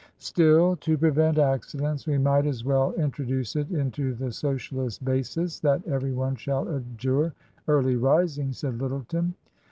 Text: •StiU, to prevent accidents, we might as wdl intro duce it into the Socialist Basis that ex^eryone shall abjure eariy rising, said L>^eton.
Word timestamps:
•StiU, 0.19 0.79
to 0.79 0.97
prevent 0.97 1.37
accidents, 1.37 2.07
we 2.07 2.17
might 2.17 2.47
as 2.47 2.63
wdl 2.63 2.97
intro 2.97 3.23
duce 3.23 3.55
it 3.55 3.69
into 3.69 4.15
the 4.15 4.31
Socialist 4.31 5.05
Basis 5.05 5.59
that 5.59 5.85
ex^eryone 5.85 6.35
shall 6.39 6.65
abjure 6.75 7.33
eariy 7.67 8.01
rising, 8.01 8.51
said 8.51 8.79
L>^eton. 8.79 9.35